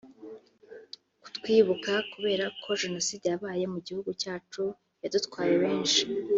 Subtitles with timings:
[1.35, 4.63] Twibuka kubera ko Jenoside yabaye mu gihugu cyacu
[5.03, 6.01] yadutwaye benshi